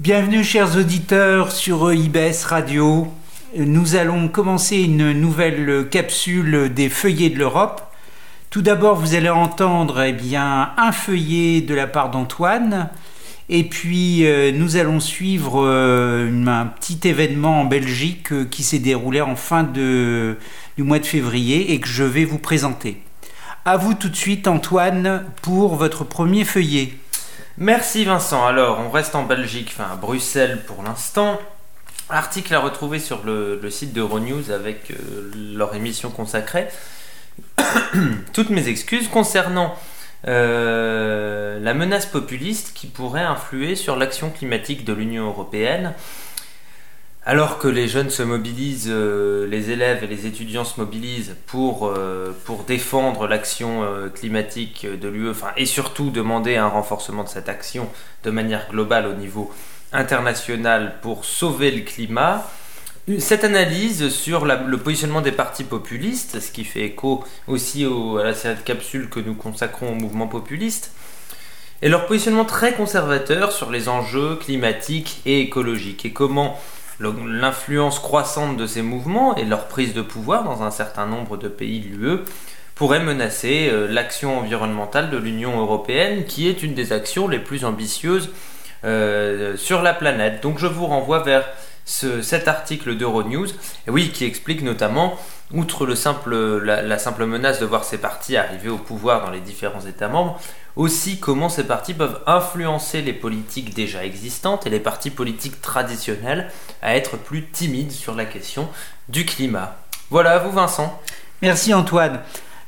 [0.00, 3.06] Bienvenue chers auditeurs sur IBS Radio.
[3.56, 7.80] Nous allons commencer une nouvelle capsule des feuillets de l'Europe.
[8.50, 12.90] Tout d'abord, vous allez entendre eh un feuillet de la part d'Antoine.
[13.48, 18.80] Et puis, euh, nous allons suivre euh, un petit événement en Belgique euh, qui s'est
[18.80, 20.36] déroulé en fin de,
[20.76, 23.00] du mois de février et que je vais vous présenter.
[23.64, 26.94] À vous tout de suite, Antoine, pour votre premier feuillet.
[27.56, 28.44] Merci Vincent.
[28.44, 31.38] Alors, on reste en Belgique, enfin à Bruxelles pour l'instant.
[32.10, 36.66] Article à retrouver sur le, site d'Euronews avec euh, leur émission consacrée.
[38.32, 39.76] Toutes mes excuses concernant
[40.26, 45.94] euh, la menace populiste qui pourrait influer sur l'action climatique de l'Union européenne
[47.26, 51.86] alors que les jeunes se mobilisent, euh, les élèves et les étudiants se mobilisent pour,
[51.86, 57.48] euh, pour défendre l'action euh, climatique de l'UE, et surtout demander un renforcement de cette
[57.48, 57.88] action
[58.24, 59.50] de manière globale au niveau
[59.92, 62.50] international pour sauver le climat,
[63.18, 68.34] cette analyse sur le positionnement des partis populistes, ce qui fait écho aussi à la
[68.34, 70.90] série de capsules que nous consacrons au mouvement populiste,
[71.80, 76.58] et leur positionnement très conservateur sur les enjeux climatiques et écologiques, et comment
[77.00, 81.48] l'influence croissante de ces mouvements et leur prise de pouvoir dans un certain nombre de
[81.48, 82.18] pays de l'UE
[82.74, 87.64] pourrait menacer euh, l'action environnementale de l'Union européenne, qui est une des actions les plus
[87.64, 88.30] ambitieuses
[88.84, 90.42] euh, sur la planète.
[90.42, 91.44] Donc je vous renvoie vers
[91.84, 93.48] cet article d'Euronews,
[93.88, 95.18] oui, qui explique notamment,
[95.52, 99.40] outre le simple, la, simple menace de voir ces partis arriver au pouvoir dans les
[99.40, 100.40] différents États membres,
[100.76, 106.50] aussi comment ces partis peuvent influencer les politiques déjà existantes et les partis politiques traditionnels
[106.82, 108.68] à être plus timides sur la question
[109.08, 109.76] du climat.
[110.10, 111.00] Voilà, à vous Vincent.
[111.42, 112.20] Merci Antoine.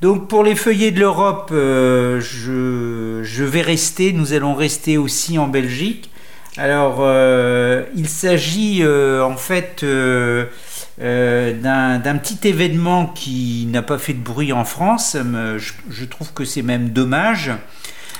[0.00, 5.38] Donc pour les feuillets de l'Europe, euh, je, je, vais rester, nous allons rester aussi
[5.38, 6.11] en Belgique.
[6.58, 10.48] Alors euh, il s'agit euh, en fait d'un
[12.18, 15.16] petit événement qui n'a pas fait de bruit en France.
[15.16, 17.52] Je, je trouve que c'est même dommage.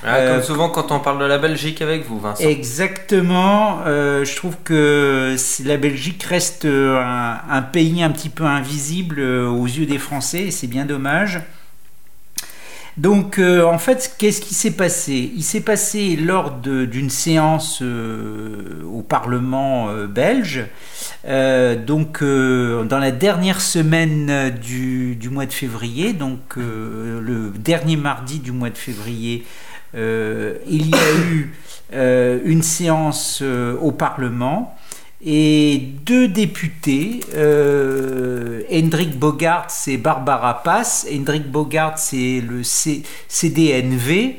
[0.04, 2.42] Ah, comme euh, souvent quand on parle de la Belgique avec vous, Vincent.
[2.42, 3.80] Exactement.
[3.86, 9.48] Euh, je trouve que la Belgique reste un, un, pays un petit peu invisible euh,
[9.48, 11.40] aux yeux des Français et c'est bien dommage.
[12.98, 15.32] Donc en fait, qu'est-ce qui s'est passé?
[15.34, 20.66] Il s'est passé lors d'une séance au Parlement belge,
[21.24, 28.70] donc dans la dernière semaine du, mois de février, donc le dernier mardi du mois
[28.70, 29.44] de février
[29.94, 31.54] euh, il y a eu
[31.92, 34.74] euh, une séance euh, au Parlement
[35.24, 37.20] et deux députés,
[38.72, 41.06] Hendrik Bogart et Barbara Pass.
[41.12, 44.36] Hendrik Bogart, c'est le CDNV,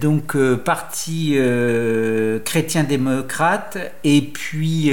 [0.00, 1.36] donc parti
[2.44, 4.92] chrétien-démocrate, et puis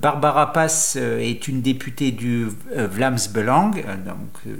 [0.00, 3.72] Barbara Pass est une députée du Vlaams Belang,
[4.06, 4.54] donc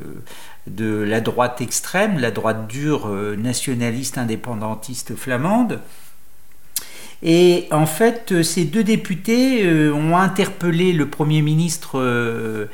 [0.67, 5.81] de la droite extrême, la droite dure euh, nationaliste indépendantiste flamande.
[7.23, 12.69] Et en fait, euh, ces deux députés euh, ont interpellé le Premier ministre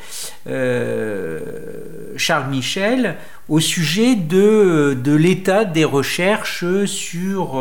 [2.17, 3.17] Charles Michel
[3.49, 7.61] au sujet de, de l'état des recherches sur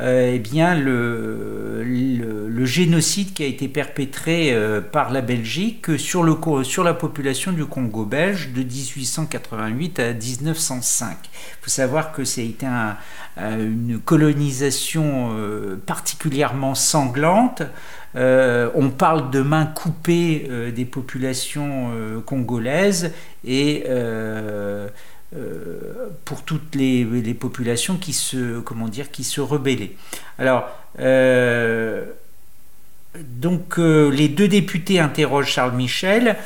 [0.00, 6.22] euh, eh bien, le, le, génocide qui a été perpétré euh, par la Belgique sur,
[6.22, 11.16] le, sur la population du Congo belge de 1888 à 1905.
[11.22, 11.28] Il
[11.62, 12.66] faut savoir que ça a été
[13.36, 17.62] une colonisation euh, particulièrement sanglante.
[18.14, 21.90] On parle de mains coupées des populations
[22.26, 23.12] congolaises
[23.44, 23.84] et
[25.36, 27.04] euh, pour toutes les,
[27.34, 29.92] populations qui se, comment dire, qui se rebellaient.
[30.38, 30.70] Alors,
[31.00, 32.06] euh,
[33.18, 36.36] donc euh, les deux députés interrogent Charles Michel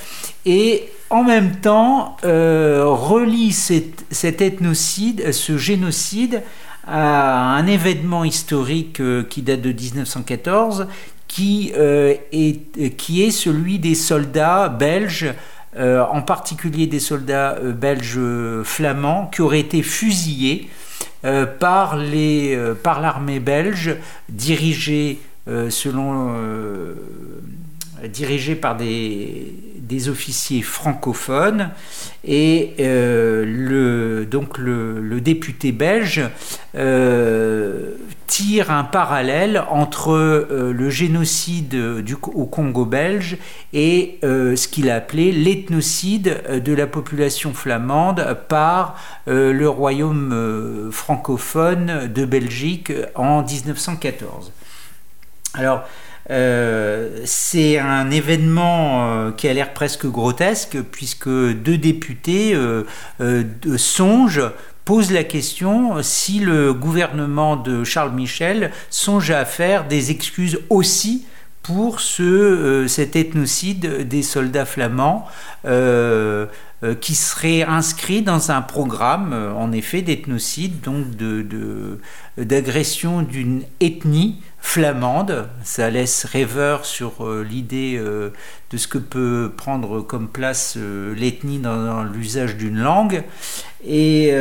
[0.47, 6.43] et en même temps relient cet, ethnocide, ce génocide
[6.84, 10.89] à un événement historique qui date de 1914
[11.32, 15.33] qui, est, qui est celui des soldats belges
[15.74, 18.21] euh, en particulier des soldats euh, belges
[18.62, 20.68] flamands qui auraient été fusillés
[21.24, 23.97] euh, par l'armée belge
[24.28, 25.18] dirigée
[25.71, 26.36] selon
[28.04, 29.53] dirigée par des,
[29.83, 31.71] des, officiers francophones
[32.25, 36.23] et le, donc le, député belge
[38.33, 41.77] tire un parallèle entre euh, le génocide
[42.34, 43.37] au Congo belge
[43.75, 48.97] et euh, ce qu'il a appelé l'ethnocide de la population flamande par
[49.29, 54.51] euh, le royaume francophone de Belgique en 1914.
[55.54, 55.84] Alors,
[57.25, 62.57] c'est un événement qui a l'air presque grotesque puisque deux députés
[63.77, 64.51] songent
[64.84, 71.27] posent la question si le gouvernement de Charles Michel songe à faire des excuses aussi
[71.63, 75.27] pour ce, euh, cet ethnocide des soldats flamands
[75.65, 76.47] euh,
[76.83, 81.07] euh, qui serait inscrit dans un programme, en effet, d'ethnocide, donc
[82.37, 85.48] d'agression de, d'une ethnie flamande.
[85.62, 90.78] Ça laisse rêveur sur l'idée de ce que peut prendre comme place
[91.14, 93.22] l'ethnie dans, l'usage d'une langue.
[93.84, 94.32] Et,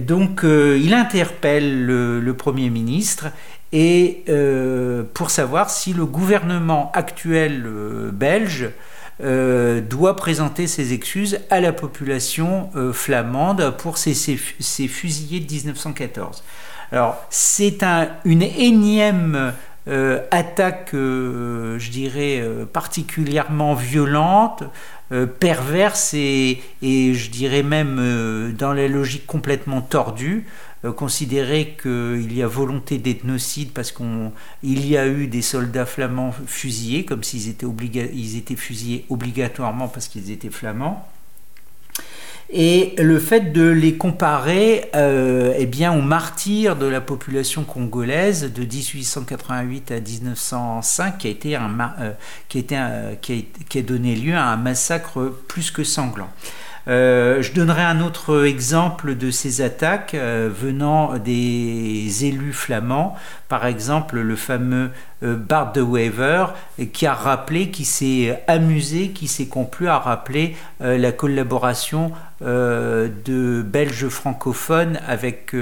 [0.00, 3.28] donc, il interpelle le Premier ministre
[3.74, 8.70] et euh, pour savoir si le gouvernement actuel euh, belge
[9.20, 16.44] euh, doit présenter ses excuses à la population flamande pour ces, fusillés de 1914.
[16.92, 19.52] Alors c'est un, une énième
[20.30, 22.42] attaque, je dirais,
[22.72, 24.64] particulièrement violente,
[25.38, 30.46] perverse et, je dirais même dans la logique complètement tordue.
[30.84, 36.34] Euh, considérer qu'il y a volonté d'ethnocide parce qu'il y a eu des soldats flamands
[36.46, 37.66] fusillés, comme s'ils étaient,
[38.12, 41.08] ils étaient fusillés obligatoirement parce qu'ils étaient flamands.
[42.50, 48.60] Et le fait de les comparer euh, eh aux martyrs de la population congolaise de
[48.62, 55.32] 1888 à 1905, qui a, été un, euh, qui a donné lieu à un massacre
[55.48, 56.30] plus que sanglant.
[56.86, 63.16] Euh, je donnerai un autre exemple de ces attaques euh, venant des élus flamands,
[63.48, 64.90] par exemple le fameux
[65.22, 66.46] euh, Bart de Wever,
[66.92, 74.08] qui a rappelé, qui s'est amusé, qui s'est complu à rappeler la collaboration de Belges
[74.08, 75.54] francophones avec,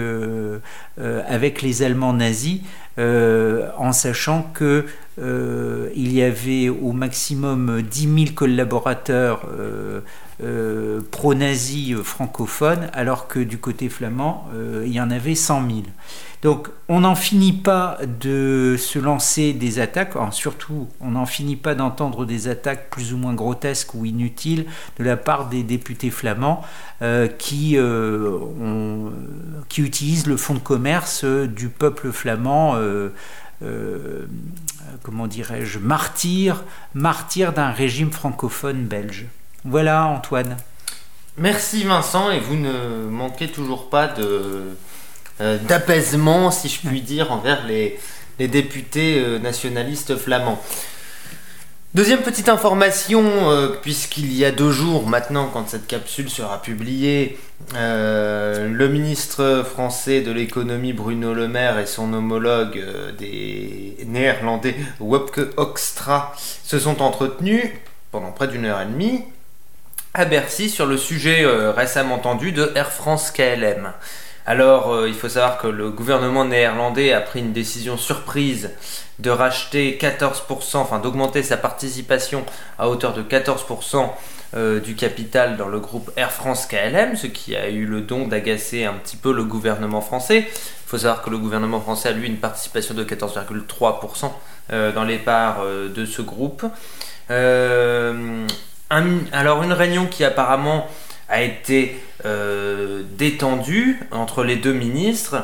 [0.99, 2.61] avec les Allemands nazis.
[2.99, 4.87] en sachant que
[5.19, 10.01] il y avait au maximum 10 000 collaborateurs euh,
[11.11, 15.83] pro-nazis euh, francophones, alors que du côté flamand, euh, il y en avait 100 000.
[16.43, 21.77] Donc on n'en finit pas de se lancer des attaques, surtout on n'en finit pas
[21.77, 24.67] d'entendre des attaques plus ou moins grotesques ou inutiles
[24.99, 26.62] de la part des députés flamands
[27.38, 27.79] qui,
[29.69, 32.75] qui utilisent le fonds de commerce du peuple flamand.
[35.05, 36.65] comment dirais-je, martyr,
[36.95, 39.29] martyr d'un régime francophone belge.
[39.64, 40.56] Voilà Antoine.
[41.38, 44.75] Merci Vincent et vous ne manquez toujours pas euh,
[45.69, 47.99] d'apaisement, si je puis dire, envers les,
[48.38, 50.61] députés euh, nationalistes flamands.
[51.94, 57.38] Deuxième petite information, euh, puisqu'il y a deux jours maintenant, quand cette capsule sera publiée,
[57.75, 62.85] le ministre français de l'économie Bruno Le Maire et son homologue
[63.17, 67.70] des néerlandais Wopke Hoekstra se sont entretenus
[68.11, 69.23] pendant près d'une heure et demie
[70.14, 73.93] à Bercy sur le sujet euh, récemment entendu de Air France KLM.
[74.44, 78.70] Alors, euh, il faut savoir que le gouvernement néerlandais a pris une décision surprise
[79.20, 82.44] de racheter 14%, enfin d'augmenter sa participation
[82.79, 84.11] à hauteur de 14%
[84.55, 88.26] euh, du capital dans le groupe Air France KLM, ce qui a eu le don
[88.26, 90.41] d'agacer un petit peu le gouvernement français.
[90.41, 94.31] Il faut savoir que le gouvernement français a lui une participation de 14,3%
[94.94, 96.64] dans les parts de ce groupe
[99.32, 100.87] alors une réunion qui apparemment
[101.28, 105.37] a été euh, détendue entre les deux ministres.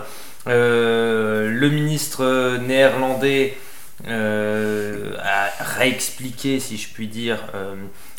[0.47, 3.57] Euh, le ministre néerlandais
[4.07, 7.39] euh, a réexpliqué, si je puis dire,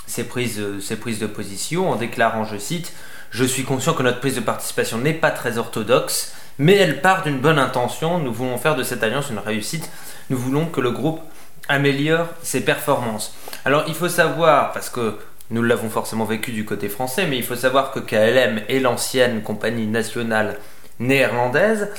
[0.07, 2.93] ses, prises, ses prises de position en déclarant, je cite,
[3.29, 7.21] Je suis conscient que notre prise de participation n'est pas très orthodoxe, mais elle part
[7.21, 8.17] d'une bonne intention.
[8.17, 9.91] Nous voulons faire de cette alliance une réussite.
[10.31, 11.21] Nous voulons que le groupe
[11.69, 13.33] améliore ses performances.
[13.63, 15.17] Alors il faut savoir, parce que
[15.51, 19.41] nous l'avons forcément vécu du côté français, mais il faut savoir que KLM est l'ancienne
[19.41, 20.57] compagnie nationale
[20.99, 21.89] néerlandaise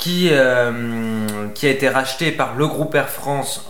[0.00, 3.68] qui, euh, qui a été rachetée par le groupe Air France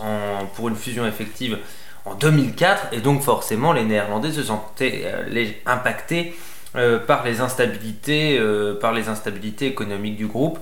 [0.54, 1.58] pour une fusion effective
[2.04, 6.34] en 2004, et donc forcément les Néerlandais se sentaient euh, impactés
[6.76, 8.40] euh, par, les instabilités,
[8.80, 10.58] par les instabilités économiques du groupe,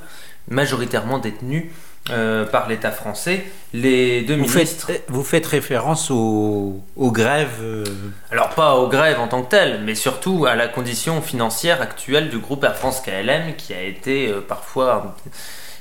[0.49, 1.71] majoritairement détenues
[2.11, 3.45] euh, par l'État français.
[3.75, 4.87] Les deux vous ministres.
[4.87, 7.85] Faites, vous faites référence aux, grèves euh,
[8.31, 12.31] Alors, pas aux grèves en tant que telles, mais surtout à la condition financière actuelle
[12.31, 15.17] du groupe Air France KLM qui a été euh, parfois.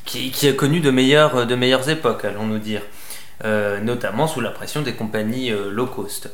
[0.03, 2.81] Qui, a connu de meilleures, de meilleures époques, allons-nous dire.
[3.43, 6.29] notamment sous la pression des compagnies low cost.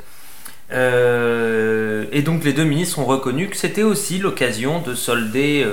[0.70, 5.66] et donc les deux ministres ont reconnu que c'était aussi l'occasion de solder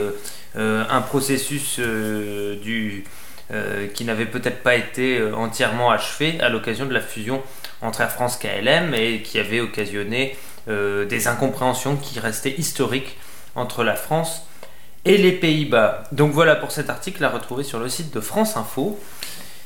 [0.56, 3.04] un processus du,
[3.94, 7.44] qui n'avait peut-être pas été entièrement achevé à l'occasion de la fusion
[7.82, 13.18] entre Air France KLM et qui avait occasionné des incompréhensions qui restaient historiques
[13.56, 14.44] entre la France
[15.06, 16.04] et les Pays-Bas.
[16.12, 19.00] Donc voilà pour cet article à retrouver sur le site de France Info.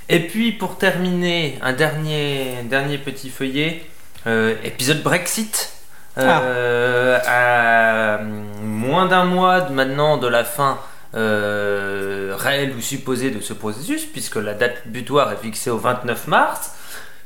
[0.08, 3.86] Et puis pour terminer, un dernier, dernier petit feuillet,
[4.28, 5.72] euh, épisode Brexit.
[6.18, 8.20] Euh, à
[8.64, 10.80] moins d'un mois maintenant de la fin
[11.14, 16.28] euh, réelle ou supposée de ce processus, puisque la date butoir est fixée au 29
[16.28, 16.72] mars.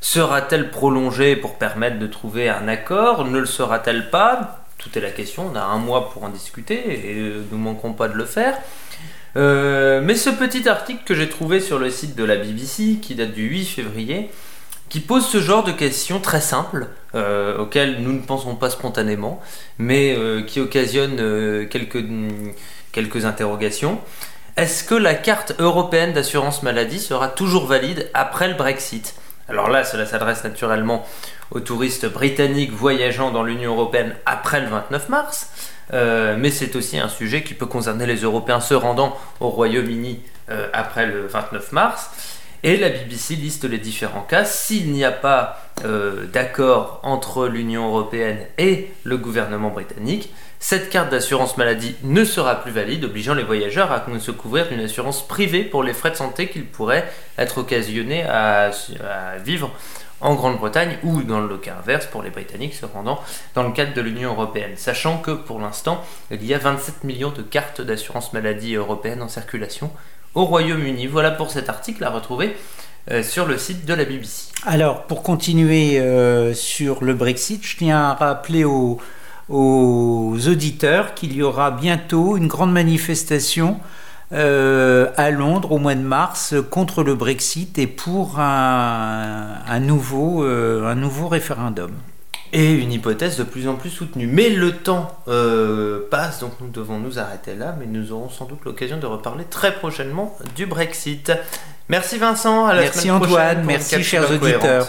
[0.01, 3.25] Sera-t-elle prolongée pour permettre de trouver un accord?
[3.25, 4.65] Ne le sera-t-elle pas?
[4.77, 5.51] Tout est la question.
[5.51, 7.15] On a un mois pour en discuter et
[7.51, 8.57] nous ne manquerons pas de le faire.
[9.35, 13.15] Euh, mais ce petit article que j'ai trouvé sur le site de la BBC, qui
[13.15, 14.29] date du 8 février,
[14.89, 19.39] qui pose ce genre de questions très simples, euh, auxquelles nous ne pensons pas spontanément,
[19.77, 22.03] mais euh, qui occasionnent quelques,
[22.91, 23.99] quelques interrogations.
[24.57, 29.15] Est-ce que la carte européenne d'assurance maladie sera toujours valide après le Brexit?
[29.47, 31.05] Alors là, cela s'adresse naturellement
[31.51, 35.49] aux touristes britanniques voyageant dans l'Union européenne après le 29 mars.
[35.93, 40.19] Euh, mais c'est aussi un sujet qui peut concerner les Européens se rendant au Royaume-Uni
[40.51, 42.11] euh, après le 29 mars.
[42.63, 44.43] Et la BBC liste les différents cas.
[44.43, 51.09] S'il n'y a pas euh, d'accord entre l'Union européenne et le gouvernement britannique, cette carte
[51.09, 55.63] d'assurance maladie ne sera plus valide, obligeant les voyageurs à se couvrir d'une assurance privée
[55.63, 58.71] pour les frais de santé qu'ils pourraient être occasionnés à
[59.41, 59.71] vivre
[60.21, 63.21] en Grande-Bretagne ou dans le cas inverse pour les Britanniques se rendant
[63.55, 67.31] dans le cadre de l'Union européenne, sachant que pour l'instant il y a 27 millions
[67.31, 69.91] de cartes d'assurance maladie européenne en circulation
[70.35, 71.07] au Royaume-Uni.
[71.07, 72.55] Voilà pour cet article à retrouver
[73.11, 74.51] euh, sur le site de la BBC.
[74.65, 78.99] Alors pour continuer euh, sur le Brexit, je tiens à rappeler aux,
[79.49, 83.79] auditeurs qu'il y aura bientôt une grande manifestation
[84.31, 88.37] euh, à Londres au mois de mars contre le Brexit et pour
[89.79, 91.91] nouveau, un nouveau référendum.
[92.51, 94.27] Et une hypothèse de plus en plus soutenue.
[94.27, 98.45] Mais le temps euh, passe, donc nous devons nous arrêter là, mais nous aurons sans
[98.45, 101.31] doute l'occasion de reparler très prochainement du Brexit.
[101.89, 104.87] Merci Vincent, à la merci Antoine, merci chers auditeurs.